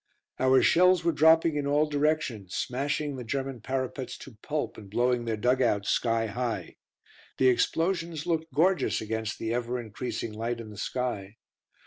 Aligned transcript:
Our 0.39 0.63
shells 0.63 1.03
were 1.03 1.11
dropping 1.11 1.57
in 1.57 1.67
all 1.67 1.87
directions, 1.87 2.55
smashing 2.55 3.17
the 3.17 3.23
German 3.23 3.61
parapets 3.61 4.17
to 4.23 4.35
pulp 4.41 4.75
and 4.75 4.89
blowing 4.89 5.25
their 5.25 5.37
dug 5.37 5.61
outs 5.61 5.91
sky 5.91 6.25
high. 6.25 6.77
The 7.37 7.49
explosions 7.49 8.25
looked 8.25 8.51
gorgeous 8.51 8.99
against 8.99 9.37
the 9.37 9.53
ever 9.53 9.79
increasing 9.79 10.33
light 10.33 10.59
in 10.59 10.71
the 10.71 10.77
sky. 10.77 11.37